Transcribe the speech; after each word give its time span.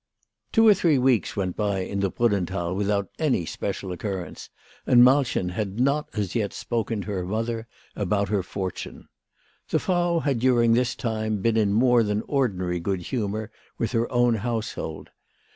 Two 0.51 0.67
or 0.67 0.73
three 0.73 0.97
weeks 0.97 1.35
went 1.37 1.55
by 1.55 1.81
in 1.81 1.99
the 1.99 2.09
Brunnenthal 2.09 2.73
with 2.75 2.89
out 2.89 3.11
any 3.19 3.45
special 3.45 3.91
occurrence, 3.91 4.49
and 4.87 5.03
Malchen 5.03 5.49
had 5.49 5.79
not 5.79 6.09
as 6.13 6.33
yet 6.33 6.53
spoken 6.53 7.01
to 7.01 7.11
her 7.11 7.23
mother 7.23 7.67
about 7.95 8.29
her 8.29 8.41
fortune. 8.41 9.09
The 9.69 9.77
Frau 9.77 10.17
had 10.17 10.39
during 10.39 10.73
this 10.73 10.95
time 10.95 11.37
been 11.43 11.55
in 11.55 11.71
more 11.71 12.01
than 12.01 12.23
ordinary 12.23 12.79
good 12.79 13.01
humour 13.01 13.51
with 13.77 13.91
her 13.91 14.11
own 14.11 14.37
household. 14.37 15.11